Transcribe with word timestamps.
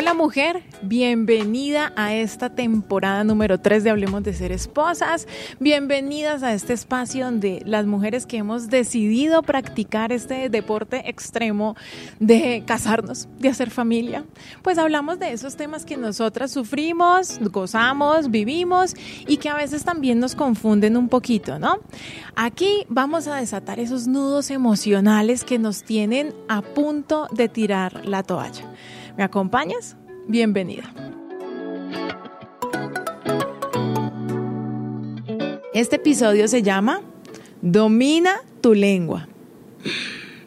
Hola 0.00 0.14
mujer, 0.14 0.62
bienvenida 0.80 1.92
a 1.96 2.14
esta 2.14 2.50
temporada 2.50 3.24
número 3.24 3.58
3 3.58 3.82
de 3.82 3.90
Hablemos 3.90 4.22
de 4.22 4.32
Ser 4.32 4.52
Esposas. 4.52 5.26
Bienvenidas 5.58 6.44
a 6.44 6.54
este 6.54 6.72
espacio 6.72 7.24
donde 7.24 7.62
las 7.66 7.84
mujeres 7.84 8.24
que 8.24 8.36
hemos 8.36 8.68
decidido 8.68 9.42
practicar 9.42 10.12
este 10.12 10.50
deporte 10.50 11.10
extremo 11.10 11.74
de 12.20 12.62
casarnos, 12.64 13.26
de 13.40 13.48
hacer 13.48 13.70
familia, 13.70 14.24
pues 14.62 14.78
hablamos 14.78 15.18
de 15.18 15.32
esos 15.32 15.56
temas 15.56 15.84
que 15.84 15.96
nosotras 15.96 16.52
sufrimos, 16.52 17.40
gozamos, 17.50 18.30
vivimos 18.30 18.94
y 19.26 19.38
que 19.38 19.48
a 19.48 19.56
veces 19.56 19.82
también 19.82 20.20
nos 20.20 20.36
confunden 20.36 20.96
un 20.96 21.08
poquito, 21.08 21.58
¿no? 21.58 21.80
Aquí 22.36 22.86
vamos 22.88 23.26
a 23.26 23.34
desatar 23.34 23.80
esos 23.80 24.06
nudos 24.06 24.52
emocionales 24.52 25.42
que 25.42 25.58
nos 25.58 25.82
tienen 25.82 26.32
a 26.46 26.62
punto 26.62 27.26
de 27.32 27.48
tirar 27.48 28.06
la 28.06 28.22
toalla. 28.22 28.67
¿Me 29.18 29.24
acompañas? 29.24 29.96
Bienvenida. 30.28 30.84
Este 35.74 35.96
episodio 35.96 36.46
se 36.46 36.62
llama 36.62 37.00
Domina 37.60 38.36
tu 38.60 38.74
lengua. 38.74 39.26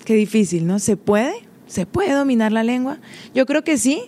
Qué 0.05 0.13
difícil, 0.13 0.67
¿no? 0.67 0.79
¿Se 0.79 0.95
puede? 0.95 1.33
¿Se 1.67 1.85
puede 1.85 2.13
dominar 2.13 2.53
la 2.53 2.63
lengua? 2.63 2.99
Yo 3.35 3.45
creo 3.45 3.65
que 3.65 3.77
sí, 3.77 4.03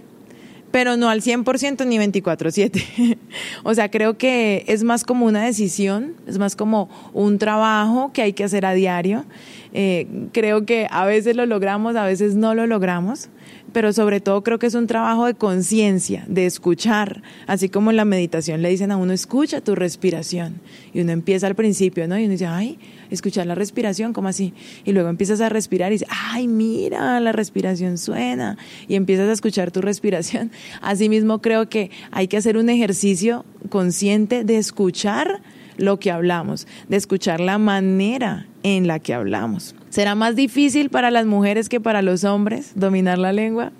pero 0.71 0.95
no 0.95 1.09
al 1.09 1.21
100% 1.21 1.85
ni 1.85 1.97
24/7. 1.97 3.17
o 3.65 3.73
sea, 3.73 3.91
creo 3.91 4.17
que 4.17 4.63
es 4.67 4.85
más 4.85 5.03
como 5.03 5.25
una 5.25 5.43
decisión, 5.43 6.15
es 6.25 6.37
más 6.37 6.55
como 6.55 6.89
un 7.11 7.37
trabajo 7.37 8.13
que 8.13 8.21
hay 8.21 8.31
que 8.31 8.45
hacer 8.45 8.65
a 8.65 8.73
diario. 8.73 9.25
Eh, 9.73 10.07
creo 10.31 10.65
que 10.65 10.87
a 10.89 11.05
veces 11.05 11.35
lo 11.35 11.45
logramos, 11.45 11.97
a 11.97 12.05
veces 12.05 12.35
no 12.35 12.55
lo 12.55 12.65
logramos 12.65 13.27
pero 13.73 13.91
sobre 13.91 14.21
todo 14.21 14.43
creo 14.43 14.59
que 14.59 14.67
es 14.67 14.75
un 14.75 14.87
trabajo 14.87 15.25
de 15.25 15.33
conciencia, 15.33 16.23
de 16.27 16.45
escuchar, 16.45 17.23
así 17.47 17.69
como 17.69 17.89
en 17.89 17.97
la 17.97 18.05
meditación 18.05 18.61
le 18.61 18.69
dicen 18.69 18.91
a 18.91 18.97
uno, 18.97 19.11
escucha 19.11 19.61
tu 19.61 19.75
respiración, 19.75 20.61
y 20.93 21.01
uno 21.01 21.11
empieza 21.11 21.47
al 21.47 21.55
principio, 21.55 22.07
¿no? 22.07 22.17
Y 22.17 22.23
uno 22.23 22.31
dice, 22.31 22.45
ay, 22.45 22.77
escuchar 23.09 23.47
la 23.47 23.55
respiración, 23.55 24.13
¿cómo 24.13 24.27
así? 24.27 24.53
Y 24.85 24.91
luego 24.91 25.09
empiezas 25.09 25.41
a 25.41 25.49
respirar 25.49 25.91
y 25.91 25.95
dices, 25.95 26.07
ay, 26.09 26.47
mira, 26.47 27.19
la 27.19 27.31
respiración 27.31 27.97
suena, 27.97 28.57
y 28.87 28.95
empiezas 28.95 29.27
a 29.27 29.33
escuchar 29.33 29.71
tu 29.71 29.81
respiración. 29.81 30.51
Asimismo 30.81 31.41
creo 31.41 31.67
que 31.67 31.91
hay 32.11 32.27
que 32.27 32.37
hacer 32.37 32.57
un 32.57 32.69
ejercicio 32.69 33.43
consciente 33.69 34.43
de 34.43 34.57
escuchar 34.57 35.41
lo 35.77 35.99
que 35.99 36.11
hablamos, 36.11 36.67
de 36.87 36.97
escuchar 36.97 37.39
la 37.39 37.57
manera 37.57 38.47
en 38.61 38.87
la 38.87 38.99
que 38.99 39.13
hablamos. 39.13 39.75
¿Será 39.93 40.15
más 40.15 40.35
difícil 40.35 40.89
para 40.89 41.11
las 41.11 41.27
mujeres 41.27 41.69
que 41.69 41.79
para 41.79 42.01
los 42.01 42.23
hombres 42.23 42.71
dominar 42.73 43.19
la 43.19 43.31
lengua? 43.31 43.71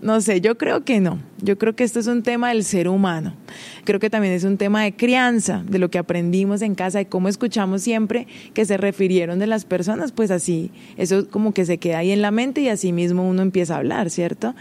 No 0.00 0.22
sé, 0.22 0.40
yo 0.40 0.56
creo 0.56 0.86
que 0.86 1.00
no. 1.00 1.18
Yo 1.42 1.58
creo 1.58 1.76
que 1.76 1.84
esto 1.84 2.00
es 2.00 2.06
un 2.06 2.22
tema 2.22 2.48
del 2.48 2.64
ser 2.64 2.88
humano. 2.88 3.34
Creo 3.84 4.00
que 4.00 4.08
también 4.08 4.32
es 4.32 4.44
un 4.44 4.56
tema 4.56 4.84
de 4.84 4.96
crianza, 4.96 5.62
de 5.68 5.78
lo 5.78 5.90
que 5.90 5.98
aprendimos 5.98 6.62
en 6.62 6.74
casa, 6.74 6.96
de 6.96 7.08
cómo 7.08 7.28
escuchamos 7.28 7.82
siempre 7.82 8.26
que 8.54 8.64
se 8.64 8.78
refirieron 8.78 9.38
de 9.38 9.46
las 9.46 9.66
personas, 9.66 10.12
pues 10.12 10.30
así, 10.30 10.70
eso 10.96 11.28
como 11.28 11.52
que 11.52 11.66
se 11.66 11.76
queda 11.76 11.98
ahí 11.98 12.10
en 12.10 12.22
la 12.22 12.30
mente 12.30 12.62
y 12.62 12.70
así 12.70 12.92
mismo 12.92 13.28
uno 13.28 13.42
empieza 13.42 13.74
a 13.74 13.78
hablar, 13.80 14.08
¿cierto? 14.08 14.54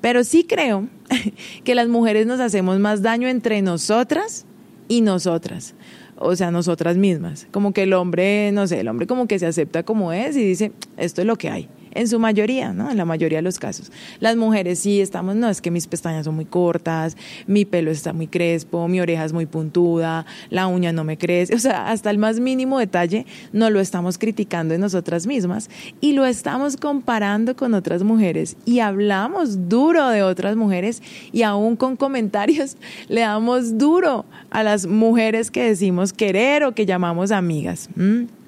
Pero 0.00 0.22
sí 0.22 0.44
creo 0.48 0.86
que 1.64 1.74
las 1.74 1.88
mujeres 1.88 2.28
nos 2.28 2.38
hacemos 2.38 2.78
más 2.78 3.02
daño 3.02 3.26
entre 3.26 3.60
nosotras 3.60 4.46
y 4.86 5.00
nosotras 5.00 5.74
o 6.16 6.36
sea, 6.36 6.50
nosotras 6.50 6.96
mismas. 6.96 7.46
Como 7.50 7.72
que 7.72 7.84
el 7.84 7.92
hombre, 7.92 8.52
no 8.52 8.66
sé, 8.66 8.80
el 8.80 8.88
hombre 8.88 9.06
como 9.06 9.26
que 9.26 9.38
se 9.38 9.46
acepta 9.46 9.82
como 9.82 10.12
es 10.12 10.36
y 10.36 10.44
dice, 10.44 10.72
esto 10.96 11.20
es 11.20 11.26
lo 11.26 11.36
que 11.36 11.50
hay 11.50 11.68
en 11.94 12.08
su 12.08 12.18
mayoría, 12.18 12.72
¿no? 12.72 12.90
En 12.90 12.96
la 12.96 13.04
mayoría 13.04 13.38
de 13.38 13.42
los 13.42 13.58
casos. 13.58 13.90
Las 14.20 14.36
mujeres 14.36 14.78
sí 14.78 15.00
estamos, 15.00 15.36
no, 15.36 15.48
es 15.48 15.60
que 15.60 15.70
mis 15.70 15.86
pestañas 15.86 16.24
son 16.24 16.34
muy 16.34 16.44
cortas, 16.44 17.16
mi 17.46 17.64
pelo 17.64 17.90
está 17.90 18.12
muy 18.12 18.26
crespo, 18.26 18.88
mi 18.88 19.00
oreja 19.00 19.24
es 19.24 19.32
muy 19.32 19.46
puntuda, 19.46 20.26
la 20.50 20.66
uña 20.66 20.92
no 20.92 21.04
me 21.04 21.18
crece, 21.18 21.54
o 21.54 21.58
sea, 21.58 21.90
hasta 21.90 22.10
el 22.10 22.18
más 22.18 22.40
mínimo 22.40 22.78
detalle 22.78 23.26
no 23.52 23.70
lo 23.70 23.80
estamos 23.80 24.18
criticando 24.18 24.74
en 24.74 24.80
nosotras 24.80 25.26
mismas 25.26 25.70
y 26.00 26.12
lo 26.12 26.26
estamos 26.26 26.76
comparando 26.76 27.56
con 27.56 27.74
otras 27.74 28.02
mujeres 28.02 28.56
y 28.64 28.80
hablamos 28.80 29.68
duro 29.68 30.08
de 30.08 30.22
otras 30.22 30.56
mujeres 30.56 31.02
y 31.32 31.42
aún 31.42 31.76
con 31.76 31.96
comentarios 31.96 32.76
le 33.08 33.22
damos 33.22 33.78
duro 33.78 34.24
a 34.50 34.62
las 34.62 34.86
mujeres 34.86 35.50
que 35.50 35.64
decimos 35.64 36.12
querer 36.12 36.64
o 36.64 36.72
que 36.72 36.86
llamamos 36.86 37.30
amigas. 37.30 37.88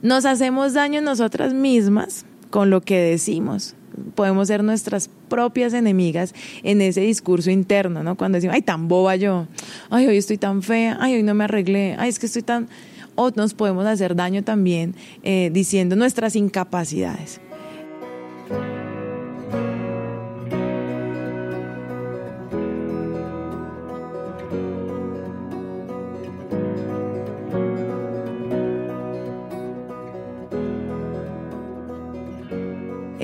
Nos 0.02 0.24
hacemos 0.24 0.74
daño 0.74 1.00
nosotras 1.00 1.54
mismas 1.54 2.24
con 2.54 2.70
lo 2.70 2.82
que 2.82 3.00
decimos. 3.00 3.75
Podemos 4.15 4.47
ser 4.47 4.62
nuestras 4.62 5.10
propias 5.28 5.75
enemigas 5.75 6.37
en 6.62 6.82
ese 6.82 7.00
discurso 7.00 7.50
interno, 7.50 8.04
¿no? 8.04 8.15
Cuando 8.15 8.37
decimos, 8.37 8.54
ay, 8.54 8.62
tan 8.62 8.87
boba 8.87 9.16
yo, 9.16 9.48
ay, 9.91 10.06
hoy 10.06 10.16
estoy 10.19 10.38
tan 10.38 10.62
fea, 10.62 10.97
ay, 11.00 11.16
hoy 11.16 11.25
no 11.25 11.34
me 11.34 11.43
arreglé, 11.43 11.97
ay, 11.98 12.10
es 12.10 12.20
que 12.20 12.26
estoy 12.26 12.43
tan... 12.43 12.69
O 13.16 13.32
nos 13.34 13.54
podemos 13.54 13.87
hacer 13.87 14.14
daño 14.14 14.44
también 14.44 14.94
eh, 15.25 15.50
diciendo 15.53 15.97
nuestras 15.97 16.37
incapacidades. 16.37 17.41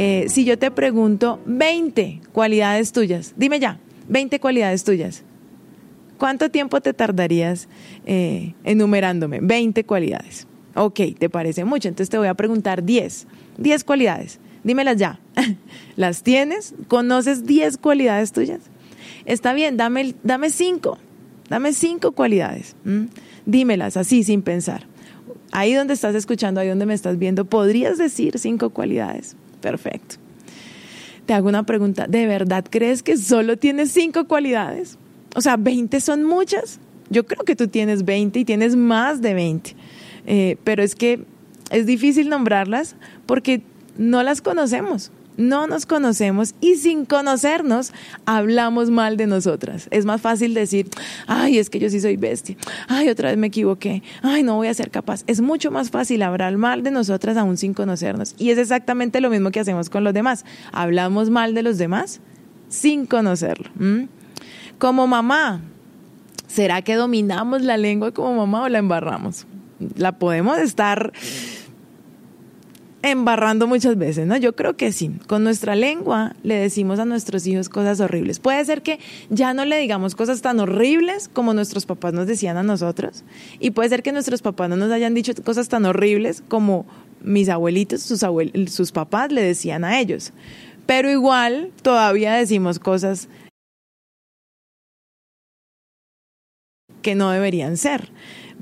Eh, 0.03 0.31
si 0.31 0.47
yo 0.47 0.59
te 0.59 0.71
pregunto 0.71 1.41
20 1.45 2.23
cualidades 2.33 2.91
tuyas, 2.91 3.35
dime 3.37 3.61
ya, 3.61 3.79
20 4.09 4.41
cualidades 4.41 4.83
tuyas, 4.83 5.25
¿cuánto 6.17 6.51
tiempo 6.51 6.81
te 6.81 6.95
tardarías 6.95 7.69
eh, 8.07 8.55
enumerándome? 8.65 9.41
20 9.43 9.85
cualidades. 9.85 10.47
Ok, 10.75 11.01
¿te 11.19 11.29
parece 11.29 11.67
mucho? 11.67 11.89
Entonces 11.89 12.09
te 12.09 12.17
voy 12.17 12.29
a 12.29 12.35
preguntar 12.35 12.83
10, 12.83 13.27
10 13.59 13.85
cualidades. 13.85 14.41
Dímelas 14.65 14.97
ya. 14.97 15.21
¿Las 15.97 16.23
tienes? 16.23 16.73
¿Conoces 16.89 17.45
10 17.45 17.77
cualidades 17.77 18.33
tuyas? 18.33 18.61
Está 19.27 19.53
bien, 19.53 19.77
dame, 19.77 20.15
dame 20.23 20.49
5. 20.49 20.97
Dame 21.51 21.75
5 21.75 22.13
cualidades. 22.13 22.75
Dímelas 23.45 23.99
así, 23.99 24.25
sin 24.25 24.41
pensar. 24.41 24.87
Ahí 25.53 25.75
donde 25.75 25.93
estás 25.93 26.15
escuchando, 26.15 26.59
ahí 26.59 26.69
donde 26.69 26.87
me 26.87 26.95
estás 26.95 27.19
viendo, 27.19 27.45
¿podrías 27.45 27.99
decir 27.99 28.39
5 28.39 28.71
cualidades? 28.71 29.37
Perfecto. 29.61 30.17
Te 31.27 31.35
hago 31.35 31.49
una 31.49 31.65
pregunta. 31.65 32.07
¿De 32.07 32.27
verdad 32.27 32.65
crees 32.69 33.03
que 33.03 33.17
solo 33.17 33.57
tienes 33.57 33.93
cinco 33.93 34.27
cualidades? 34.27 34.99
O 35.37 35.41
sea, 35.41 35.57
20 35.57 36.01
son 36.01 36.25
muchas. 36.25 36.81
Yo 37.09 37.27
creo 37.27 37.45
que 37.45 37.57
tú 37.57 37.69
tienes 37.69 38.05
20 38.05 38.41
y 38.41 38.45
tienes 38.45 38.77
más 38.77 39.21
de 39.21 39.35
20. 39.35 39.77
Eh, 40.27 40.57
pero 40.65 40.83
es 40.83 40.95
que 40.95 41.25
es 41.71 41.87
difícil 41.87 42.29
nombrarlas 42.29 42.97
porque 43.27 43.63
no 43.97 44.23
las 44.23 44.43
conocemos 44.43 45.13
no 45.41 45.67
nos 45.67 45.87
conocemos 45.87 46.55
y 46.61 46.77
sin 46.77 47.05
conocernos 47.05 47.93
hablamos 48.27 48.91
mal 48.91 49.17
de 49.17 49.27
nosotras. 49.27 49.89
Es 49.91 50.05
más 50.05 50.21
fácil 50.21 50.55
decir, 50.55 50.89
ay, 51.27 51.59
es 51.59 51.71
que 51.71 51.79
yo 51.79 51.89
sí 51.89 52.01
soy 52.01 52.17
bestia, 52.17 52.57
ay, 52.89 53.09
otra 53.09 53.31
vez 53.31 53.39
me 53.39 53.49
equivoqué, 53.49 54.03
ay, 54.23 54.43
no 54.43 54.57
voy 54.57 54.69
a 54.69 54.75
ser 54.75 54.91
capaz. 54.91 55.25
Es 55.27 55.41
mucho 55.41 55.71
más 55.71 55.91
fácil 55.91 56.23
hablar 56.23 56.57
mal 56.57 56.83
de 56.83 56.91
nosotras 56.91 57.37
aún 57.37 57.57
sin 57.57 57.75
conocernos. 57.75 58.35
Y 58.39 58.51
es 58.51 58.59
exactamente 58.59 59.21
lo 59.21 59.31
mismo 59.31 59.51
que 59.51 59.61
hacemos 59.61 59.91
con 59.91 60.05
los 60.05 60.15
demás. 60.15 60.45
Hablamos 60.73 61.31
mal 61.31 61.55
de 61.55 61.63
los 61.63 61.79
demás 61.79 62.21
sin 62.69 63.07
conocerlo. 63.07 63.71
Como 64.79 65.07
mamá, 65.07 65.63
¿será 66.47 66.83
que 66.83 66.95
dominamos 66.95 67.63
la 67.63 67.77
lengua 67.77 68.13
como 68.13 68.35
mamá 68.35 68.65
o 68.65 68.69
la 68.69 68.79
embarramos? 68.79 69.47
La 69.97 70.19
podemos 70.19 70.59
estar 70.59 71.13
embarrando 73.03 73.67
muchas 73.67 73.97
veces, 73.97 74.27
¿no? 74.27 74.37
Yo 74.37 74.55
creo 74.55 74.77
que 74.77 74.93
sí. 74.93 75.11
Con 75.27 75.45
nuestra 75.45 75.75
lengua 75.75 76.35
le 76.43 76.57
decimos 76.57 76.99
a 76.99 77.05
nuestros 77.05 77.47
hijos 77.47 77.69
cosas 77.69 78.01
horribles. 78.01 78.39
Puede 78.39 78.65
ser 78.65 78.83
que 78.83 78.99
ya 79.31 79.55
no 79.55 79.65
le 79.65 79.79
digamos 79.79 80.15
cosas 80.15 80.43
tan 80.43 80.61
horribles 80.61 81.29
como 81.33 81.55
nuestros 81.55 81.87
papás 81.87 82.13
nos 82.13 82.27
decían 82.27 82.57
a 82.57 82.63
nosotros. 82.63 83.25
Y 83.59 83.71
puede 83.71 83.89
ser 83.89 84.03
que 84.03 84.13
nuestros 84.13 84.43
papás 84.43 84.69
no 84.69 84.77
nos 84.77 84.93
hayan 84.93 85.15
dicho 85.15 85.33
cosas 85.45 85.69
tan 85.69 85.87
horribles 85.87 86.43
como 86.47 86.87
mis 87.23 87.49
abuelitos, 87.49 88.03
sus, 88.03 88.25
sus 88.69 88.93
papás 88.93 89.33
le 89.33 89.43
decían 89.43 89.85
a 89.85 89.99
ellos. 90.01 90.33
Pero 90.87 91.11
igual 91.11 91.71
todavía 91.83 92.35
decimos 92.35 92.79
cosas 92.79 93.29
que 97.03 97.15
no 97.15 97.31
deberían 97.31 97.77
ser 97.77 98.11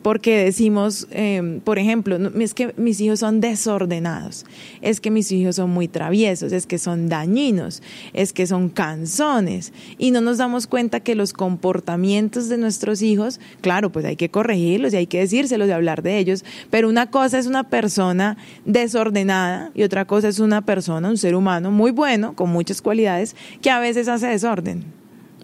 porque 0.02 0.44
decimos, 0.44 1.06
em, 1.10 1.60
por 1.60 1.78
ejemplo, 1.78 2.16
es 2.40 2.54
que 2.54 2.74
mis 2.76 3.00
hijos 3.00 3.20
son 3.20 3.40
desordenados, 3.40 4.44
es 4.80 5.00
que 5.00 5.10
mis 5.10 5.30
hijos 5.32 5.56
son 5.56 5.70
muy 5.70 5.88
traviesos, 5.88 6.52
es 6.52 6.66
que 6.66 6.78
son 6.78 7.08
dañinos, 7.08 7.82
es 8.12 8.32
que 8.32 8.46
son 8.46 8.68
canzones, 8.68 9.72
y 9.98 10.10
no 10.10 10.20
nos 10.20 10.38
damos 10.38 10.66
cuenta 10.66 11.00
que 11.00 11.14
los 11.14 11.32
comportamientos 11.32 12.48
de 12.48 12.58
nuestros 12.58 13.02
hijos, 13.02 13.40
claro, 13.60 13.90
pues 13.90 14.04
hay 14.04 14.16
que 14.16 14.30
corregirlos 14.30 14.92
y 14.92 14.96
hay 14.96 15.06
que 15.06 15.20
decírselos 15.20 15.68
y 15.68 15.72
hablar 15.72 16.02
de 16.02 16.18
ellos, 16.18 16.44
pero 16.70 16.88
una 16.88 17.10
cosa 17.10 17.38
es 17.38 17.46
una 17.46 17.64
persona 17.64 18.36
desordenada 18.64 19.70
y 19.74 19.82
otra 19.82 20.04
cosa 20.04 20.28
es 20.28 20.38
una 20.38 20.62
persona, 20.62 21.08
un 21.08 21.18
ser 21.18 21.34
humano 21.34 21.70
muy 21.70 21.90
bueno, 21.90 22.34
con 22.34 22.50
muchas 22.50 22.82
cualidades, 22.82 23.36
que 23.62 23.70
a 23.70 23.80
veces 23.80 24.08
hace 24.08 24.26
desorden. 24.26 24.97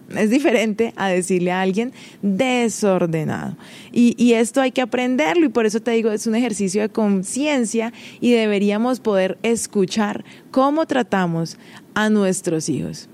Es 0.09 0.29
diferente 0.29 0.93
a 0.97 1.09
decirle 1.09 1.51
a 1.51 1.61
alguien 1.61 1.91
desordenado. 2.21 3.57
Y, 3.91 4.33
esto 4.33 4.61
hay 4.61 4.71
que 4.71 4.81
aprenderlo 4.81 5.45
y 5.45 5.49
por 5.49 5.65
eso 5.65 5.79
te 5.79 5.91
digo, 5.91 6.11
es 6.11 6.27
un 6.27 6.35
ejercicio 6.35 6.81
de 6.81 6.89
conciencia 6.89 7.93
y 8.19 8.31
deberíamos 8.31 8.99
poder 8.99 9.37
escuchar 9.41 10.25
cómo 10.51 10.85
tratamos 10.85 11.57
a 11.93 12.09
nuestros 12.09 12.69
hijos. 12.69 13.09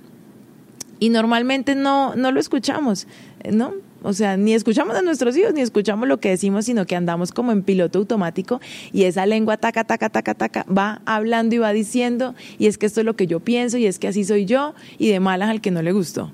Y 0.99 1.09
normalmente 1.09 1.75
no, 1.75 2.15
no 2.15 2.31
lo 2.31 2.39
escuchamos, 2.39 3.07
¿no? 3.49 3.73
O 4.03 4.13
sea, 4.13 4.35
ni 4.35 4.53
escuchamos 4.53 4.95
a 4.95 5.01
nuestros 5.01 5.37
hijos, 5.37 5.53
ni 5.53 5.61
escuchamos 5.61 6.07
lo 6.07 6.19
que 6.19 6.29
decimos, 6.29 6.65
sino 6.65 6.85
que 6.85 6.95
andamos 6.95 7.31
como 7.31 7.51
en 7.51 7.61
piloto 7.61 7.99
automático 7.99 8.59
y 8.91 9.03
esa 9.03 9.25
lengua 9.25 9.57
taca, 9.57 9.83
taca, 9.83 10.09
taca, 10.09 10.33
taca, 10.33 10.65
va 10.65 11.01
hablando 11.05 11.55
y 11.55 11.59
va 11.59 11.71
diciendo, 11.71 12.33
y 12.57 12.65
es 12.65 12.77
que 12.77 12.87
esto 12.87 13.01
es 13.01 13.05
lo 13.05 13.15
que 13.15 13.27
yo 13.27 13.39
pienso, 13.39 13.77
y 13.77 13.85
es 13.85 13.99
que 13.99 14.07
así 14.07 14.23
soy 14.23 14.45
yo, 14.45 14.73
y 14.97 15.09
de 15.09 15.19
malas 15.19 15.49
al 15.49 15.61
que 15.61 15.69
no 15.69 15.83
le 15.83 15.91
gustó. 15.91 16.31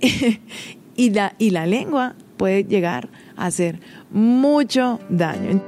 y, 0.96 1.10
la, 1.10 1.34
y 1.38 1.50
la 1.50 1.66
lengua 1.66 2.14
puede 2.36 2.64
llegar 2.64 3.08
a 3.36 3.46
hacer 3.46 3.80
mucho 4.10 4.98
daño. 5.08 5.62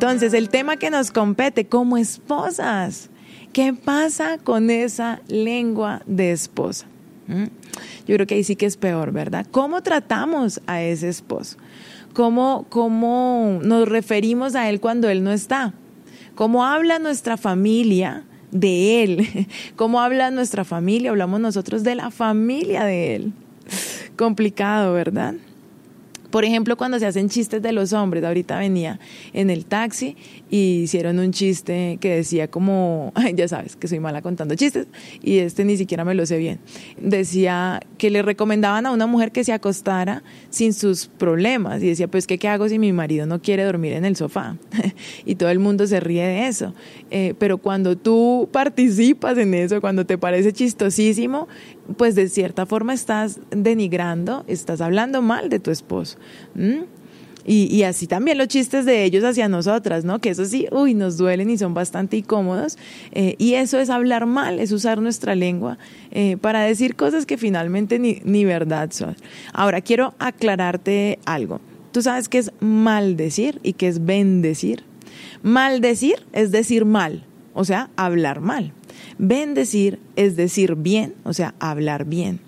Entonces, 0.00 0.32
el 0.32 0.48
tema 0.48 0.78
que 0.78 0.88
nos 0.88 1.10
compete 1.10 1.66
como 1.66 1.98
esposas, 1.98 3.10
¿qué 3.52 3.74
pasa 3.74 4.38
con 4.38 4.70
esa 4.70 5.20
lengua 5.28 6.00
de 6.06 6.32
esposa? 6.32 6.86
¿Mm? 7.26 7.44
Yo 8.06 8.14
creo 8.16 8.26
que 8.26 8.36
ahí 8.36 8.44
sí 8.44 8.56
que 8.56 8.64
es 8.64 8.78
peor, 8.78 9.12
¿verdad? 9.12 9.46
¿Cómo 9.50 9.82
tratamos 9.82 10.62
a 10.66 10.80
ese 10.80 11.10
esposo? 11.10 11.58
¿Cómo, 12.12 12.66
cómo 12.68 13.60
nos 13.62 13.88
referimos 13.88 14.54
a 14.54 14.68
él 14.68 14.80
cuando 14.80 15.08
él 15.08 15.22
no 15.22 15.32
está? 15.32 15.74
¿Cómo 16.34 16.64
habla 16.64 16.98
nuestra 16.98 17.36
familia 17.36 18.24
de 18.50 19.02
él? 19.02 19.46
¿Cómo 19.76 20.00
habla 20.00 20.30
nuestra 20.30 20.64
familia? 20.64 21.10
Hablamos 21.10 21.40
nosotros 21.40 21.82
de 21.82 21.94
la 21.94 22.10
familia 22.10 22.84
de 22.84 23.14
él. 23.16 23.32
Complicado, 24.16 24.92
¿verdad? 24.92 25.34
Por 26.30 26.44
ejemplo, 26.44 26.76
cuando 26.76 26.98
se 26.98 27.06
hacen 27.06 27.28
chistes 27.28 27.60
de 27.62 27.72
los 27.72 27.92
hombres, 27.92 28.24
ahorita 28.24 28.58
venía 28.58 29.00
en 29.32 29.50
el 29.50 29.66
taxi 29.66 30.16
y 30.50 30.82
hicieron 30.82 31.18
un 31.18 31.32
chiste 31.32 31.98
que 32.00 32.16
decía 32.16 32.48
como, 32.48 33.12
ya 33.34 33.48
sabes 33.48 33.76
que 33.76 33.88
soy 33.88 34.00
mala 34.00 34.22
contando 34.22 34.54
chistes 34.54 34.86
y 35.22 35.38
este 35.38 35.64
ni 35.64 35.76
siquiera 35.76 36.04
me 36.04 36.14
lo 36.14 36.26
sé 36.26 36.38
bien. 36.38 36.60
Decía 37.00 37.80
que 37.98 38.10
le 38.10 38.22
recomendaban 38.22 38.86
a 38.86 38.92
una 38.92 39.06
mujer 39.06 39.32
que 39.32 39.44
se 39.44 39.52
acostara 39.52 40.22
sin 40.50 40.72
sus 40.72 41.06
problemas 41.06 41.82
y 41.82 41.88
decía, 41.88 42.08
pues 42.08 42.26
¿qué, 42.26 42.38
qué 42.38 42.48
hago 42.48 42.68
si 42.68 42.78
mi 42.78 42.92
marido 42.92 43.26
no 43.26 43.40
quiere 43.42 43.64
dormir 43.64 43.92
en 43.92 44.04
el 44.04 44.16
sofá? 44.16 44.56
y 45.24 45.34
todo 45.34 45.50
el 45.50 45.58
mundo 45.58 45.86
se 45.86 46.00
ríe 46.00 46.24
de 46.24 46.46
eso. 46.46 46.74
Eh, 47.10 47.34
pero 47.38 47.58
cuando 47.58 47.96
tú 47.96 48.48
participas 48.52 49.36
en 49.38 49.54
eso, 49.54 49.80
cuando 49.80 50.06
te 50.06 50.18
parece 50.18 50.52
chistosísimo, 50.52 51.48
pues 51.96 52.14
de 52.14 52.28
cierta 52.28 52.66
forma 52.66 52.94
estás 52.94 53.40
denigrando, 53.50 54.44
estás 54.46 54.80
hablando 54.80 55.22
mal 55.22 55.48
de 55.48 55.58
tu 55.60 55.70
esposo. 55.70 56.18
Y, 57.46 57.82
así 57.84 58.06
también 58.06 58.38
los 58.38 58.48
chistes 58.48 58.84
de 58.84 59.02
ellos 59.02 59.24
hacia 59.24 59.48
nosotras, 59.48 60.04
¿no? 60.04 60.20
Que 60.20 60.30
eso 60.30 60.44
sí, 60.44 60.66
uy, 60.70 60.94
nos 60.94 61.16
duelen 61.16 61.50
y 61.50 61.58
son 61.58 61.74
bastante 61.74 62.18
incómodos. 62.18 62.76
Eh, 63.12 63.34
y 63.38 63.54
eso 63.54 63.78
es 63.78 63.90
hablar 63.90 64.26
mal, 64.26 64.60
es 64.60 64.72
usar 64.72 65.00
nuestra 65.00 65.34
lengua 65.34 65.78
eh, 66.10 66.36
para 66.36 66.60
decir 66.60 66.96
cosas 66.96 67.26
que 67.26 67.38
finalmente 67.38 67.98
ni, 67.98 68.20
ni 68.24 68.44
verdad 68.44 68.90
son. 68.92 69.16
Ahora, 69.52 69.80
quiero 69.80 70.14
aclararte 70.18 71.18
algo. 71.24 71.60
Tú 71.92 72.02
sabes 72.02 72.28
qué 72.28 72.38
es 72.38 72.52
maldecir 72.60 73.58
y 73.62 73.72
qué 73.72 73.88
es 73.88 74.04
bendecir. 74.04 74.84
Maldecir 75.42 76.22
es 76.32 76.52
decir 76.52 76.84
mal, 76.84 77.24
o 77.54 77.64
sea, 77.64 77.88
hablar 77.96 78.40
mal. 78.40 78.72
Bendecir 79.18 79.98
es 80.16 80.36
decir 80.36 80.74
bien, 80.76 81.14
o 81.24 81.32
sea, 81.32 81.54
hablar 81.58 82.04
bien. 82.04 82.40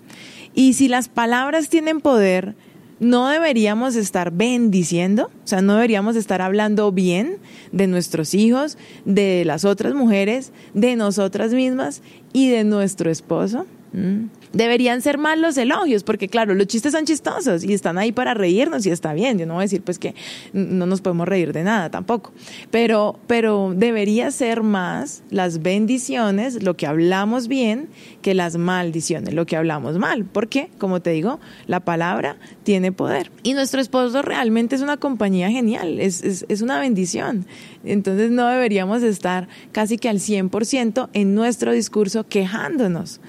Y 0.53 0.73
si 0.73 0.87
las 0.87 1.09
palabras 1.09 1.69
tienen 1.69 2.01
poder, 2.01 2.55
no 2.99 3.27
deberíamos 3.27 3.95
estar 3.95 4.31
bendiciendo, 4.31 5.29
o 5.43 5.47
sea, 5.47 5.61
no 5.61 5.75
deberíamos 5.75 6.15
estar 6.15 6.41
hablando 6.41 6.91
bien 6.91 7.37
de 7.71 7.87
nuestros 7.87 8.33
hijos, 8.33 8.77
de 9.05 9.43
las 9.45 9.65
otras 9.65 9.93
mujeres, 9.93 10.51
de 10.73 10.95
nosotras 10.95 11.53
mismas 11.53 12.01
y 12.31 12.49
de 12.49 12.63
nuestro 12.63 13.11
esposo. 13.11 13.65
Mm. 13.93 14.29
Deberían 14.53 15.01
ser 15.01 15.17
más 15.17 15.37
los 15.37 15.57
elogios, 15.57 16.03
porque 16.03 16.27
claro, 16.27 16.53
los 16.53 16.67
chistes 16.67 16.91
son 16.91 17.05
chistosos 17.05 17.63
y 17.63 17.73
están 17.73 17.97
ahí 17.97 18.11
para 18.11 18.33
reírnos 18.33 18.85
y 18.85 18.91
está 18.91 19.13
bien. 19.13 19.39
Yo 19.39 19.45
no 19.45 19.55
voy 19.55 19.61
a 19.61 19.65
decir 19.65 19.81
pues 19.81 19.97
que 19.97 20.13
no 20.51 20.85
nos 20.85 21.01
podemos 21.01 21.27
reír 21.27 21.53
de 21.53 21.63
nada 21.63 21.89
tampoco. 21.89 22.33
Pero, 22.69 23.19
pero 23.25 23.73
debería 23.75 24.29
ser 24.31 24.61
más 24.61 25.23
las 25.31 25.61
bendiciones, 25.61 26.61
lo 26.61 26.75
que 26.75 26.85
hablamos 26.85 27.47
bien, 27.47 27.89
que 28.21 28.33
las 28.33 28.57
maldiciones, 28.57 29.33
lo 29.33 29.45
que 29.45 29.55
hablamos 29.55 29.97
mal. 29.97 30.25
Porque, 30.25 30.69
como 30.77 31.01
te 31.01 31.11
digo, 31.11 31.39
la 31.67 31.79
palabra 31.79 32.37
tiene 32.63 32.91
poder. 32.91 33.31
Y 33.43 33.53
nuestro 33.53 33.81
esposo 33.81 34.21
realmente 34.21 34.75
es 34.75 34.81
una 34.81 34.97
compañía 34.97 35.49
genial, 35.49 35.99
es, 35.99 36.23
es, 36.23 36.61
una 36.61 36.79
bendición. 36.79 37.45
Entonces 37.83 38.31
no 38.31 38.47
deberíamos 38.47 39.03
estar 39.03 39.47
casi 39.71 39.97
que 39.97 40.09
al 40.09 40.19
100% 40.19 41.09
en 41.13 41.35
nuestro 41.35 41.71
discurso 41.71 42.25
quejándonos. 42.27 43.19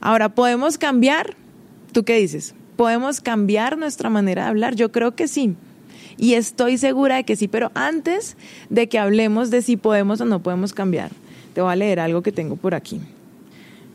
Ahora, 0.00 0.30
¿podemos 0.30 0.78
cambiar? 0.78 1.36
¿Tú 1.92 2.04
qué 2.04 2.18
dices? 2.18 2.54
¿Podemos 2.76 3.20
cambiar 3.20 3.76
nuestra 3.76 4.08
manera 4.08 4.44
de 4.44 4.48
hablar? 4.48 4.74
Yo 4.74 4.90
creo 4.90 5.14
que 5.14 5.28
sí. 5.28 5.56
Y 6.16 6.34
estoy 6.34 6.78
segura 6.78 7.16
de 7.16 7.24
que 7.24 7.36
sí, 7.36 7.48
pero 7.48 7.70
antes 7.74 8.36
de 8.68 8.88
que 8.88 8.98
hablemos 8.98 9.50
de 9.50 9.62
si 9.62 9.76
podemos 9.76 10.20
o 10.20 10.24
no 10.24 10.42
podemos 10.42 10.72
cambiar, 10.72 11.10
te 11.54 11.60
voy 11.60 11.72
a 11.72 11.76
leer 11.76 12.00
algo 12.00 12.22
que 12.22 12.32
tengo 12.32 12.56
por 12.56 12.74
aquí. 12.74 13.00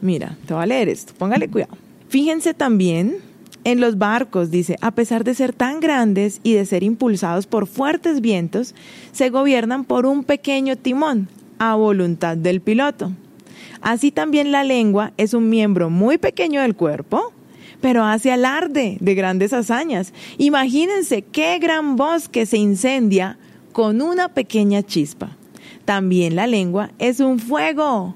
Mira, 0.02 0.38
te 0.46 0.54
voy 0.54 0.64
a 0.64 0.68
leer 0.68 0.90
esto, 0.90 1.14
póngale 1.18 1.48
cuidado. 1.48 1.76
Fíjense 2.10 2.54
también 2.54 3.18
en 3.64 3.80
los 3.80 3.98
barcos, 3.98 4.52
dice, 4.52 4.76
a 4.82 4.92
pesar 4.92 5.24
de 5.24 5.34
ser 5.34 5.54
tan 5.54 5.80
grandes 5.80 6.40
y 6.44 6.54
de 6.54 6.66
ser 6.66 6.84
impulsados 6.84 7.48
por 7.48 7.66
fuertes 7.66 8.22
vientos, 8.22 8.76
se 9.12 9.30
gobiernan 9.32 9.86
por 9.86 10.06
un 10.06 10.24
pequeño 10.24 10.76
timón, 10.76 11.28
a 11.58 11.76
voluntad 11.76 12.38
del 12.38 12.62
piloto. 12.62 13.12
Así 13.82 14.12
también 14.12 14.52
la 14.52 14.64
lengua 14.64 15.14
es 15.18 15.34
un 15.34 15.50
miembro 15.50 15.90
muy 15.90 16.18
pequeño 16.18 16.62
del 16.62 16.76
cuerpo, 16.76 17.34
pero 17.82 18.04
hace 18.04 18.32
alarde 18.32 18.98
de 19.00 19.16
grandes 19.16 19.54
hazañas. 19.54 20.14
Imagínense 20.38 21.22
qué 21.22 21.60
gran 21.60 21.96
bosque 21.96 22.46
se 22.46 22.58
incendia 22.58 23.38
con 23.72 24.02
una 24.02 24.30
pequeña 24.30 24.84
chispa. 24.84 25.36
También 25.86 26.36
la 26.36 26.48
lengua 26.48 26.92
es 26.98 27.20
un 27.20 27.40
fuego. 27.40 28.16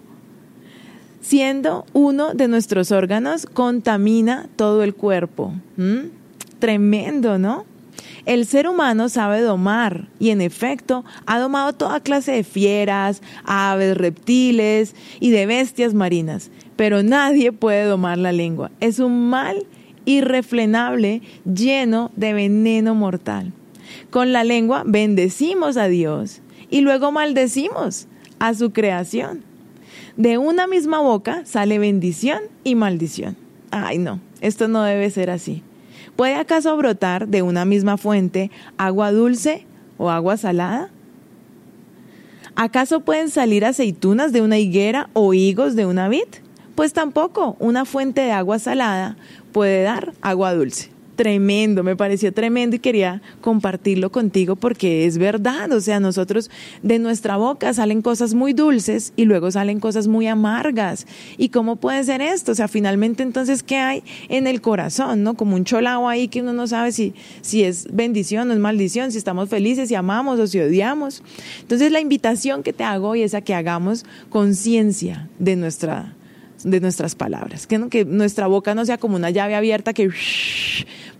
Siendo 1.21 1.85
uno 1.93 2.33
de 2.33 2.47
nuestros 2.47 2.91
órganos, 2.91 3.45
contamina 3.45 4.49
todo 4.55 4.83
el 4.83 4.95
cuerpo. 4.95 5.53
¿Mm? 5.77 6.07
Tremendo, 6.59 7.37
¿no? 7.37 7.65
El 8.25 8.45
ser 8.45 8.67
humano 8.67 9.09
sabe 9.09 9.41
domar 9.41 10.07
y 10.19 10.29
en 10.29 10.41
efecto 10.41 11.03
ha 11.25 11.39
domado 11.39 11.73
toda 11.73 11.99
clase 11.99 12.31
de 12.31 12.43
fieras, 12.43 13.21
aves, 13.43 13.97
reptiles 13.97 14.95
y 15.19 15.31
de 15.31 15.45
bestias 15.45 15.93
marinas, 15.93 16.51
pero 16.75 17.03
nadie 17.03 17.51
puede 17.51 17.85
domar 17.85 18.17
la 18.17 18.31
lengua. 18.31 18.71
Es 18.79 18.99
un 18.99 19.29
mal 19.29 19.65
irrefrenable 20.05 21.21
lleno 21.45 22.11
de 22.15 22.33
veneno 22.33 22.95
mortal. 22.95 23.53
Con 24.09 24.33
la 24.33 24.43
lengua 24.43 24.83
bendecimos 24.85 25.77
a 25.77 25.87
Dios 25.87 26.41
y 26.69 26.81
luego 26.81 27.11
maldecimos 27.11 28.07
a 28.39 28.53
su 28.53 28.71
creación. 28.71 29.43
De 30.17 30.37
una 30.37 30.67
misma 30.67 30.99
boca 30.99 31.45
sale 31.45 31.79
bendición 31.79 32.41
y 32.63 32.75
maldición. 32.75 33.37
Ay, 33.71 33.97
no, 33.97 34.19
esto 34.41 34.67
no 34.67 34.83
debe 34.83 35.09
ser 35.11 35.29
así. 35.29 35.63
¿Puede 36.19 36.35
acaso 36.35 36.75
brotar 36.75 37.29
de 37.29 37.43
una 37.43 37.63
misma 37.63 37.95
fuente 37.95 38.51
agua 38.77 39.13
dulce 39.13 39.65
o 39.97 40.09
agua 40.09 40.35
salada? 40.35 40.89
¿Acaso 42.57 42.99
pueden 42.99 43.29
salir 43.29 43.63
aceitunas 43.63 44.33
de 44.33 44.41
una 44.41 44.57
higuera 44.57 45.09
o 45.13 45.33
higos 45.33 45.77
de 45.77 45.85
una 45.85 46.09
vid? 46.09 46.27
Pues 46.75 46.91
tampoco 46.91 47.55
una 47.59 47.85
fuente 47.85 48.19
de 48.19 48.33
agua 48.33 48.59
salada 48.59 49.15
puede 49.53 49.81
dar 49.83 50.11
agua 50.19 50.53
dulce 50.53 50.91
tremendo, 51.19 51.83
me 51.83 51.97
pareció 51.97 52.31
tremendo 52.31 52.77
y 52.77 52.79
quería 52.79 53.21
compartirlo 53.41 54.09
contigo 54.09 54.55
porque 54.55 55.05
es 55.05 55.17
verdad, 55.17 55.69
o 55.73 55.81
sea, 55.81 55.99
nosotros 55.99 56.49
de 56.81 56.97
nuestra 56.97 57.35
boca 57.35 57.73
salen 57.73 58.01
cosas 58.01 58.33
muy 58.33 58.53
dulces 58.53 59.11
y 59.17 59.25
luego 59.25 59.51
salen 59.51 59.81
cosas 59.81 60.07
muy 60.07 60.27
amargas. 60.27 61.05
¿Y 61.37 61.49
cómo 61.49 61.75
puede 61.75 62.05
ser 62.05 62.21
esto? 62.21 62.53
O 62.53 62.55
sea, 62.55 62.69
finalmente 62.69 63.21
entonces, 63.21 63.63
¿qué 63.63 63.75
hay 63.75 64.03
en 64.29 64.47
el 64.47 64.61
corazón? 64.61 65.23
¿No? 65.23 65.33
Como 65.33 65.57
un 65.57 65.65
cholao 65.65 66.07
ahí 66.07 66.29
que 66.29 66.41
uno 66.41 66.53
no 66.53 66.67
sabe 66.67 66.93
si, 66.93 67.13
si 67.41 67.65
es 67.65 67.93
bendición 67.93 68.49
o 68.49 68.53
es 68.53 68.59
maldición, 68.59 69.11
si 69.11 69.17
estamos 69.17 69.49
felices, 69.49 69.89
si 69.89 69.95
amamos 69.95 70.39
o 70.39 70.47
si 70.47 70.61
odiamos. 70.61 71.21
Entonces 71.59 71.91
la 71.91 71.99
invitación 71.99 72.63
que 72.63 72.71
te 72.71 72.85
hago 72.85 73.09
hoy 73.09 73.23
es 73.23 73.33
a 73.33 73.41
que 73.41 73.53
hagamos 73.53 74.05
conciencia 74.29 75.27
de 75.37 75.57
nuestra 75.57 76.15
de 76.63 76.79
nuestras 76.79 77.15
palabras. 77.15 77.67
Que, 77.67 77.89
que 77.89 78.05
nuestra 78.05 78.47
boca 78.47 78.75
no 78.75 78.85
sea 78.85 78.97
como 78.97 79.15
una 79.15 79.29
llave 79.29 79.55
abierta 79.55 79.93
que 79.93 80.09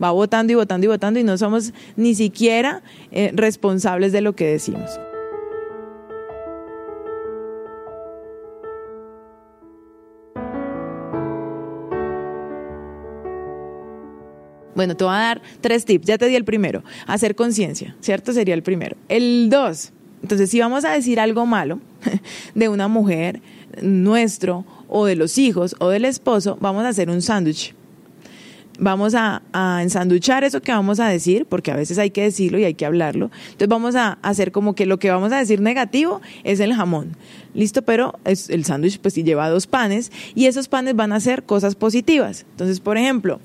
va 0.02 0.12
botando 0.12 0.54
y 0.54 0.56
botando 0.56 0.86
y 0.86 0.88
botando 0.88 1.20
y 1.20 1.24
no 1.24 1.38
somos 1.38 1.74
ni 1.96 2.16
siquiera 2.16 2.82
eh, 3.12 3.32
responsables 3.34 4.12
de 4.12 4.22
lo 4.22 4.34
que 4.34 4.46
decimos. 4.48 5.00
Bueno, 14.80 14.96
te 14.96 15.04
voy 15.04 15.14
a 15.14 15.18
dar 15.18 15.42
tres 15.60 15.84
tips. 15.84 16.08
Ya 16.08 16.18
te 16.18 16.28
di 16.28 16.36
el 16.36 16.46
primero. 16.46 16.86
Hacer 17.06 17.36
conciencia, 17.36 17.98
¿cierto? 18.00 18.32
Sería 18.32 18.54
el 18.54 18.64
primero. 18.64 18.96
El 19.10 19.50
dos. 19.50 19.92
Entonces, 20.22 20.50
si 20.50 20.62
vamos 20.62 20.86
a 20.86 20.92
decir 20.92 21.20
algo 21.20 21.46
malo 21.46 21.82
de 22.56 22.70
una 22.70 22.88
mujer, 22.88 23.42
nuestro 23.82 24.66
o 24.90 25.06
de 25.06 25.16
los 25.16 25.38
hijos, 25.38 25.76
o 25.80 25.90
del 25.90 26.06
esposo, 26.06 26.58
vamos 26.60 26.84
a 26.84 26.90
hacer 26.90 27.10
un 27.10 27.22
sándwich 27.22 27.74
vamos 28.80 29.14
a, 29.16 29.42
ensanduchar 29.82 30.44
eso 30.44 30.62
que 30.62 30.72
vamos 30.72 31.00
a 31.00 31.08
decir, 31.08 31.46
porque 31.46 31.72
a 31.72 31.76
veces 31.76 31.98
hay 31.98 32.10
que 32.10 32.24
decirlo 32.24 32.58
y 32.58 32.64
hay 32.64 32.74
que 32.74 32.86
hablarlo. 32.86 33.30
Entonces 33.46 33.68
vamos 33.68 33.96
a 33.96 34.14
hacer 34.22 34.52
como 34.52 34.74
que 34.74 34.86
lo 34.86 34.98
que 35.00 35.12
vamos 35.12 35.32
a 35.32 35.38
decir 35.38 35.62
negativo 35.62 36.22
es 36.44 36.60
el 36.60 36.74
jamón. 36.74 37.16
Listo, 37.54 37.82
pero 37.82 38.18
es, 38.26 38.50
el 38.50 38.66
sándwich 38.66 39.00
pues 39.00 39.16
lleva 39.16 39.50
dos 39.50 39.68
panes 39.68 40.12
y 40.34 40.46
esos 40.46 40.68
panes 40.68 40.96
van 40.96 41.12
a 41.12 41.20
ser 41.20 41.44
cosas 41.44 41.76
positivas. 41.76 42.46
Entonces, 42.52 42.80
por 42.80 42.98
ejemplo, 42.98 43.40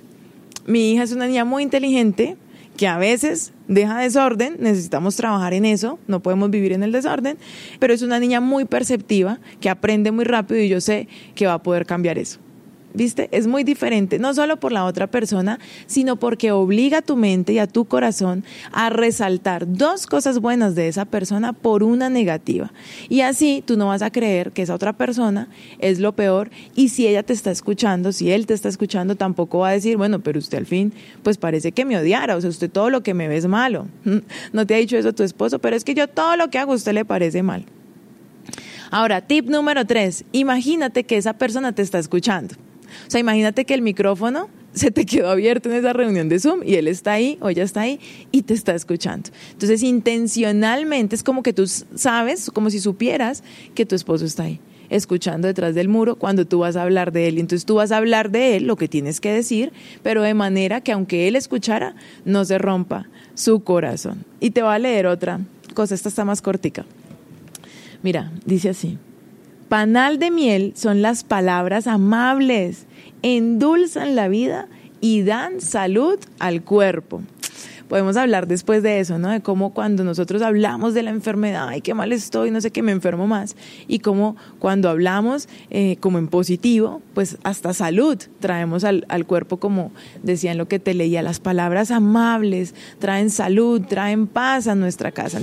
mi 0.66 0.92
hija 0.92 1.02
es 1.02 1.12
una 1.12 1.26
niña 1.26 1.44
muy 1.44 1.62
inteligente 1.62 2.36
que 2.76 2.86
a 2.88 2.98
veces 2.98 3.52
deja 3.68 3.98
desorden, 3.98 4.56
necesitamos 4.58 5.16
trabajar 5.16 5.54
en 5.54 5.64
eso, 5.64 5.98
no 6.06 6.20
podemos 6.20 6.50
vivir 6.50 6.72
en 6.72 6.82
el 6.82 6.92
desorden, 6.92 7.38
pero 7.78 7.94
es 7.94 8.02
una 8.02 8.18
niña 8.18 8.40
muy 8.40 8.64
perceptiva, 8.64 9.38
que 9.60 9.70
aprende 9.70 10.10
muy 10.10 10.24
rápido 10.24 10.60
y 10.60 10.68
yo 10.68 10.80
sé 10.80 11.08
que 11.34 11.46
va 11.46 11.54
a 11.54 11.62
poder 11.62 11.86
cambiar 11.86 12.18
eso. 12.18 12.43
¿Viste? 12.94 13.28
Es 13.32 13.48
muy 13.48 13.64
diferente, 13.64 14.20
no 14.20 14.34
solo 14.34 14.60
por 14.60 14.70
la 14.70 14.84
otra 14.84 15.08
persona, 15.08 15.58
sino 15.86 16.14
porque 16.14 16.52
obliga 16.52 16.98
a 16.98 17.02
tu 17.02 17.16
mente 17.16 17.52
y 17.52 17.58
a 17.58 17.66
tu 17.66 17.86
corazón 17.86 18.44
a 18.70 18.88
resaltar 18.88 19.66
dos 19.66 20.06
cosas 20.06 20.38
buenas 20.38 20.76
de 20.76 20.86
esa 20.86 21.04
persona 21.04 21.52
por 21.52 21.82
una 21.82 22.08
negativa. 22.08 22.72
Y 23.08 23.22
así 23.22 23.64
tú 23.66 23.76
no 23.76 23.88
vas 23.88 24.02
a 24.02 24.12
creer 24.12 24.52
que 24.52 24.62
esa 24.62 24.76
otra 24.76 24.92
persona 24.92 25.48
es 25.80 25.98
lo 25.98 26.12
peor 26.12 26.50
y 26.76 26.90
si 26.90 27.08
ella 27.08 27.24
te 27.24 27.32
está 27.32 27.50
escuchando, 27.50 28.12
si 28.12 28.30
él 28.30 28.46
te 28.46 28.54
está 28.54 28.68
escuchando, 28.68 29.16
tampoco 29.16 29.58
va 29.58 29.70
a 29.70 29.72
decir, 29.72 29.96
bueno, 29.96 30.20
pero 30.20 30.38
usted 30.38 30.58
al 30.58 30.66
fin, 30.66 30.92
pues 31.24 31.36
parece 31.36 31.72
que 31.72 31.84
me 31.84 31.98
odiara, 31.98 32.36
o 32.36 32.40
sea, 32.40 32.48
usted 32.48 32.70
todo 32.70 32.90
lo 32.90 33.02
que 33.02 33.12
me 33.12 33.26
ve 33.26 33.38
es 33.38 33.46
malo. 33.46 33.88
No 34.52 34.66
te 34.66 34.74
ha 34.74 34.78
dicho 34.78 34.96
eso 34.96 35.12
tu 35.12 35.24
esposo, 35.24 35.58
pero 35.58 35.74
es 35.74 35.84
que 35.84 35.94
yo 35.94 36.06
todo 36.06 36.36
lo 36.36 36.48
que 36.48 36.58
hago 36.58 36.72
a 36.72 36.76
usted 36.76 36.92
le 36.92 37.04
parece 37.04 37.42
mal. 37.42 37.64
Ahora, 38.90 39.20
tip 39.20 39.48
número 39.48 39.84
tres, 39.84 40.24
imagínate 40.30 41.04
que 41.04 41.16
esa 41.16 41.32
persona 41.32 41.72
te 41.72 41.82
está 41.82 41.98
escuchando. 41.98 42.54
O 43.06 43.10
sea, 43.10 43.20
imagínate 43.20 43.64
que 43.64 43.74
el 43.74 43.82
micrófono 43.82 44.48
se 44.72 44.90
te 44.90 45.06
quedó 45.06 45.30
abierto 45.30 45.70
en 45.70 45.76
esa 45.76 45.92
reunión 45.92 46.28
de 46.28 46.40
Zoom 46.40 46.62
y 46.64 46.74
él 46.74 46.88
está 46.88 47.12
ahí 47.12 47.38
o 47.40 47.48
ella 47.48 47.62
está 47.62 47.82
ahí 47.82 48.00
y 48.32 48.42
te 48.42 48.54
está 48.54 48.74
escuchando. 48.74 49.30
Entonces, 49.52 49.82
intencionalmente 49.82 51.14
es 51.14 51.22
como 51.22 51.42
que 51.42 51.52
tú 51.52 51.66
sabes, 51.66 52.50
como 52.52 52.70
si 52.70 52.80
supieras 52.80 53.44
que 53.74 53.86
tu 53.86 53.94
esposo 53.94 54.24
está 54.24 54.44
ahí 54.44 54.60
escuchando 54.90 55.48
detrás 55.48 55.74
del 55.74 55.88
muro 55.88 56.16
cuando 56.16 56.46
tú 56.46 56.60
vas 56.60 56.76
a 56.76 56.82
hablar 56.82 57.12
de 57.12 57.28
él. 57.28 57.38
Entonces 57.38 57.64
tú 57.64 57.76
vas 57.76 57.90
a 57.92 57.96
hablar 57.96 58.30
de 58.30 58.56
él, 58.56 58.66
lo 58.66 58.76
que 58.76 58.88
tienes 58.88 59.20
que 59.20 59.32
decir, 59.32 59.72
pero 60.02 60.22
de 60.22 60.34
manera 60.34 60.80
que 60.80 60.92
aunque 60.92 61.26
él 61.26 61.36
escuchara, 61.36 61.94
no 62.24 62.44
se 62.44 62.58
rompa 62.58 63.08
su 63.34 63.64
corazón. 63.64 64.24
Y 64.40 64.50
te 64.50 64.62
va 64.62 64.74
a 64.74 64.78
leer 64.78 65.06
otra 65.06 65.40
cosa, 65.74 65.94
esta 65.94 66.08
está 66.08 66.24
más 66.24 66.42
cortica. 66.42 66.84
Mira, 68.02 68.32
dice 68.44 68.68
así. 68.68 68.98
Panal 69.74 70.20
de 70.20 70.30
miel 70.30 70.72
son 70.76 71.02
las 71.02 71.24
palabras 71.24 71.88
amables, 71.88 72.86
endulzan 73.22 74.14
la 74.14 74.28
vida 74.28 74.68
y 75.00 75.22
dan 75.22 75.60
salud 75.60 76.16
al 76.38 76.62
cuerpo. 76.62 77.22
Podemos 77.88 78.16
hablar 78.16 78.46
después 78.46 78.84
de 78.84 79.00
eso, 79.00 79.18
¿no? 79.18 79.30
De 79.30 79.40
cómo 79.40 79.74
cuando 79.74 80.04
nosotros 80.04 80.42
hablamos 80.42 80.94
de 80.94 81.02
la 81.02 81.10
enfermedad, 81.10 81.66
ay, 81.66 81.80
qué 81.80 81.92
mal 81.92 82.12
estoy, 82.12 82.52
no 82.52 82.60
sé 82.60 82.70
qué, 82.70 82.82
me 82.82 82.92
enfermo 82.92 83.26
más. 83.26 83.56
Y 83.88 83.98
cómo 83.98 84.36
cuando 84.60 84.88
hablamos 84.88 85.48
eh, 85.70 85.96
como 85.98 86.18
en 86.18 86.28
positivo, 86.28 87.02
pues 87.12 87.38
hasta 87.42 87.74
salud 87.74 88.16
traemos 88.38 88.84
al, 88.84 89.04
al 89.08 89.26
cuerpo, 89.26 89.56
como 89.56 89.90
decían 90.22 90.56
lo 90.56 90.68
que 90.68 90.78
te 90.78 90.94
leía, 90.94 91.20
las 91.20 91.40
palabras 91.40 91.90
amables 91.90 92.76
traen 93.00 93.28
salud, 93.28 93.82
traen 93.82 94.28
paz 94.28 94.68
a 94.68 94.76
nuestra 94.76 95.10
casa. 95.10 95.40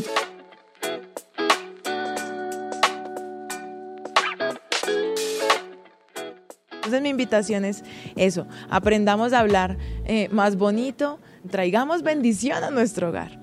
Entonces 6.92 7.04
mi 7.04 7.10
invitación 7.10 7.64
es 7.64 7.86
eso, 8.18 8.48
aprendamos 8.70 9.32
a 9.32 9.40
hablar 9.40 9.78
eh, 10.04 10.28
más 10.30 10.58
bonito, 10.58 11.20
traigamos 11.50 12.04
bendición 12.04 12.66
a 12.66 12.70
nuestro 12.70 13.08
hogar. 13.08 13.40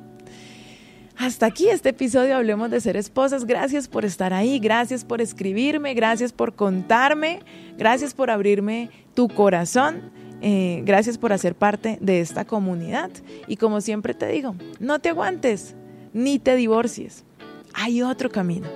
Hasta 1.16 1.46
aquí 1.46 1.70
este 1.70 1.88
episodio 1.88 2.36
Hablemos 2.36 2.70
de 2.70 2.78
ser 2.82 2.98
esposas. 2.98 3.46
Gracias 3.46 3.88
por 3.88 4.04
estar 4.04 4.34
ahí, 4.34 4.58
gracias 4.58 5.02
por 5.02 5.22
escribirme, 5.22 5.94
gracias 5.94 6.30
por 6.30 6.56
contarme, 6.56 7.40
gracias 7.78 8.12
por 8.12 8.30
abrirme 8.30 8.90
tu 9.14 9.28
corazón, 9.28 10.12
eh, 10.42 10.82
gracias 10.84 11.16
por 11.16 11.32
hacer 11.32 11.54
parte 11.54 11.96
de 12.02 12.20
esta 12.20 12.44
comunidad. 12.44 13.10
Y 13.46 13.56
como 13.56 13.80
siempre 13.80 14.12
te 14.12 14.28
digo, 14.28 14.56
no 14.78 14.98
te 14.98 15.08
aguantes 15.08 15.74
ni 16.12 16.38
te 16.38 16.54
divorcies. 16.54 17.24
Hay 17.72 18.02
otro 18.02 18.28
camino. 18.28 18.68